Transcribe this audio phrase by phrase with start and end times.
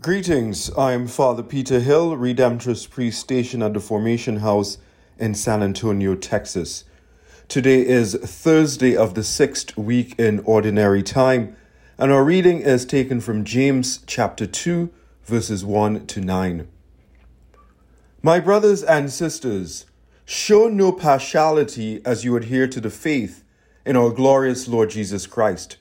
[0.00, 4.78] Greetings, I am Father Peter Hill, Redemptorist Priest stationed at the Formation House
[5.18, 6.84] in San Antonio, Texas.
[7.48, 11.56] Today is Thursday of the sixth week in Ordinary Time,
[11.98, 14.88] and our reading is taken from James chapter 2,
[15.24, 16.68] verses 1 to 9.
[18.22, 19.86] My brothers and sisters,
[20.24, 23.42] show no partiality as you adhere to the faith
[23.84, 25.76] in our glorious Lord Jesus Christ.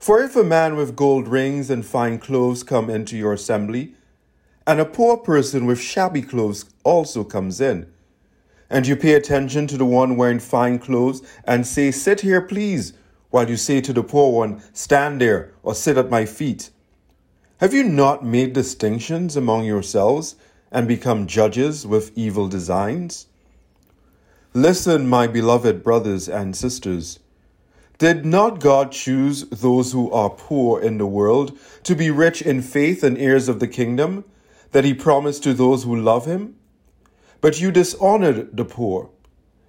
[0.00, 3.94] For if a man with gold rings and fine clothes come into your assembly,
[4.66, 7.86] and a poor person with shabby clothes also comes in,
[8.70, 12.94] and you pay attention to the one wearing fine clothes and say, Sit here, please,
[13.28, 16.70] while you say to the poor one, Stand there or sit at my feet.
[17.58, 20.34] Have you not made distinctions among yourselves
[20.72, 23.26] and become judges with evil designs?
[24.54, 27.18] Listen, my beloved brothers and sisters.
[28.00, 32.62] Did not God choose those who are poor in the world to be rich in
[32.62, 34.24] faith and heirs of the kingdom
[34.70, 36.56] that he promised to those who love him?
[37.42, 39.10] But you dishonored the poor,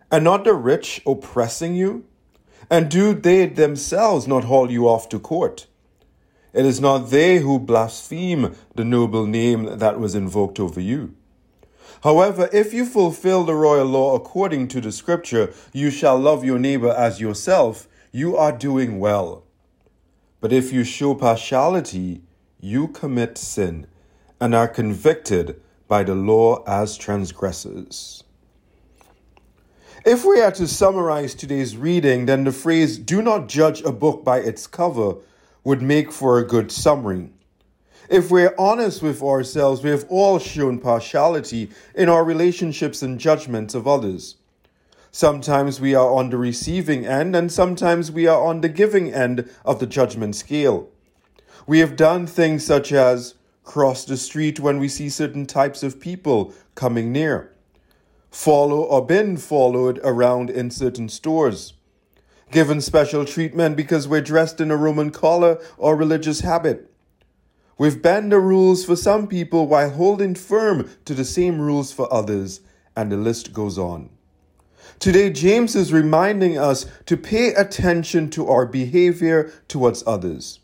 [0.09, 2.05] and not the rich oppressing you?
[2.69, 5.67] And do they themselves not haul you off to court?
[6.53, 11.15] It is not they who blaspheme the noble name that was invoked over you.
[12.03, 16.59] However, if you fulfill the royal law according to the scripture, you shall love your
[16.59, 19.45] neighbor as yourself you are doing well.
[20.41, 22.23] But if you show partiality,
[22.59, 23.87] you commit sin
[24.39, 28.23] and are convicted by the law as transgressors.
[30.03, 34.23] If we are to summarize today's reading, then the phrase, do not judge a book
[34.23, 35.15] by its cover,
[35.63, 37.29] would make for a good summary.
[38.09, 43.75] If we're honest with ourselves, we have all shown partiality in our relationships and judgments
[43.75, 44.37] of others.
[45.13, 49.49] Sometimes we are on the receiving end, and sometimes we are on the giving end
[49.65, 50.87] of the judgment scale.
[51.67, 55.99] We have done things such as cross the street when we see certain types of
[55.99, 57.53] people coming near,
[58.29, 61.73] follow or been followed around in certain stores,
[62.49, 66.89] given special treatment because we're dressed in a Roman collar or religious habit.
[67.77, 72.11] We've bent the rules for some people while holding firm to the same rules for
[72.13, 72.61] others,
[72.95, 74.09] and the list goes on.
[74.99, 80.59] Today, James is reminding us to pay attention to our behavior towards others.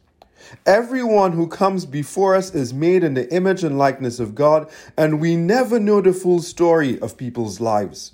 [0.65, 5.19] Everyone who comes before us is made in the image and likeness of God, and
[5.19, 8.13] we never know the full story of people's lives.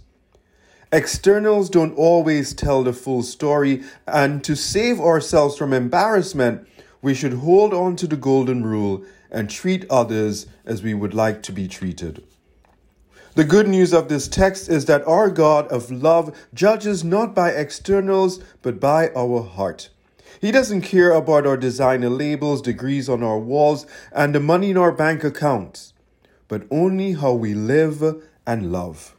[0.92, 6.68] Externals don't always tell the full story, and to save ourselves from embarrassment,
[7.02, 11.44] we should hold on to the golden rule and treat others as we would like
[11.44, 12.24] to be treated.
[13.36, 17.50] The good news of this text is that our God of love judges not by
[17.50, 19.90] externals, but by our heart.
[20.40, 24.78] He doesn't care about our designer labels, degrees on our walls, and the money in
[24.78, 25.94] our bank accounts,
[26.48, 28.04] but only how we live
[28.46, 29.16] and love.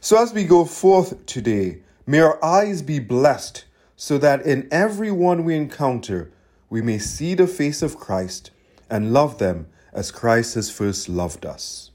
[0.00, 5.12] So as we go forth today, may our eyes be blessed so that in every
[5.12, 6.32] one we encounter,
[6.70, 8.50] we may see the face of Christ
[8.90, 11.92] and love them as Christ has first loved us.